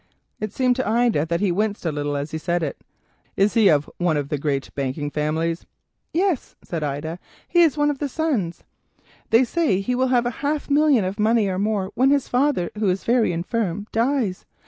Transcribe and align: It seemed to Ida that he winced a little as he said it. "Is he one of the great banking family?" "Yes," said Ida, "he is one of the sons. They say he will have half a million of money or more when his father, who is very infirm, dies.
It 0.39 0.51
seemed 0.51 0.75
to 0.77 0.87
Ida 0.89 1.27
that 1.27 1.41
he 1.41 1.51
winced 1.51 1.85
a 1.85 1.91
little 1.91 2.17
as 2.17 2.31
he 2.31 2.39
said 2.39 2.63
it. 2.63 2.81
"Is 3.37 3.53
he 3.53 3.69
one 3.99 4.17
of 4.17 4.29
the 4.29 4.39
great 4.39 4.73
banking 4.73 5.11
family?" 5.11 5.55
"Yes," 6.11 6.55
said 6.63 6.81
Ida, 6.83 7.19
"he 7.47 7.61
is 7.61 7.77
one 7.77 7.91
of 7.91 7.99
the 7.99 8.09
sons. 8.09 8.63
They 9.29 9.43
say 9.43 9.79
he 9.79 9.93
will 9.93 10.07
have 10.07 10.25
half 10.25 10.69
a 10.69 10.73
million 10.73 11.05
of 11.05 11.19
money 11.19 11.47
or 11.47 11.59
more 11.59 11.91
when 11.93 12.09
his 12.09 12.27
father, 12.27 12.71
who 12.79 12.89
is 12.89 13.03
very 13.03 13.31
infirm, 13.31 13.85
dies. 13.91 14.47